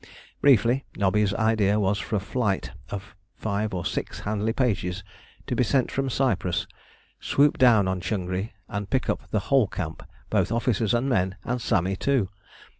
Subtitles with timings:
[0.41, 5.03] Briefly, Nobby's idea was for a flight of five or six Handley Pages
[5.45, 6.65] to be sent from Cyprus,
[7.19, 10.01] swoop down on Changri, and pick up the whole camp,
[10.31, 12.29] both officers and men and Sami too.